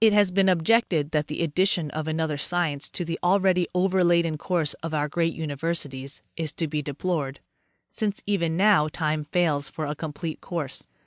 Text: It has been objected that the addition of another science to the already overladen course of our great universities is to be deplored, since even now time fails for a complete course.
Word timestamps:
It 0.00 0.14
has 0.14 0.30
been 0.30 0.48
objected 0.48 1.10
that 1.10 1.26
the 1.26 1.42
addition 1.42 1.90
of 1.90 2.08
another 2.08 2.38
science 2.38 2.88
to 2.88 3.04
the 3.04 3.18
already 3.22 3.68
overladen 3.74 4.38
course 4.38 4.72
of 4.82 4.94
our 4.94 5.06
great 5.06 5.34
universities 5.34 6.22
is 6.34 6.50
to 6.52 6.66
be 6.66 6.80
deplored, 6.80 7.40
since 7.90 8.22
even 8.24 8.56
now 8.56 8.88
time 8.88 9.22
fails 9.24 9.68
for 9.68 9.84
a 9.84 9.94
complete 9.94 10.40
course. 10.40 10.86